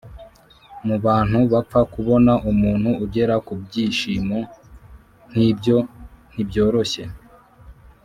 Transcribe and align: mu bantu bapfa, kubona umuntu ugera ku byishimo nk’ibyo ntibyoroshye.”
mu 0.85 0.95
bantu 1.05 1.37
bapfa, 1.51 1.79
kubona 1.93 2.33
umuntu 2.51 2.89
ugera 3.03 3.35
ku 3.45 3.53
byishimo 3.61 4.37
nk’ibyo 5.29 5.77
ntibyoroshye.” 6.31 7.03